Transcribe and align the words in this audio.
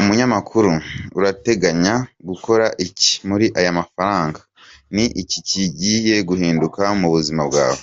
Umunyamakuru: 0.00 0.70
Urateganya 1.18 1.94
gukora 2.28 2.66
iki 2.86 3.10
muri 3.28 3.46
aya 3.58 3.70
mafaranga? 3.78 4.40
Ni 4.94 5.04
ki 5.30 5.40
kigiye 5.48 6.16
guhinduka 6.28 6.82
mu 7.00 7.08
buzima 7.14 7.42
bwawe?. 7.50 7.82